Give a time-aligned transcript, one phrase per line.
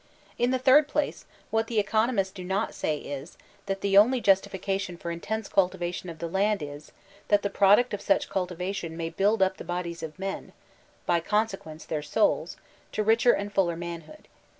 [0.39, 4.97] In the third place, what the economists do not say is, that the only justification
[4.97, 6.91] for intense cultivation of the land is,
[7.27, 10.53] that the product of such cultivation may build up die bodies of men
[11.05, 12.57] (by consequence their souls)
[12.93, 14.27] to richer and fuller manhood.